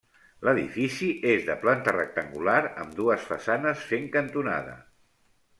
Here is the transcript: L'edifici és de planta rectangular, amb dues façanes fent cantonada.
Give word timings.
L'edifici 0.47 1.09
és 1.33 1.43
de 1.49 1.57
planta 1.65 1.93
rectangular, 1.97 2.57
amb 2.85 2.97
dues 3.03 3.29
façanes 3.33 3.85
fent 3.93 4.11
cantonada. 4.17 4.79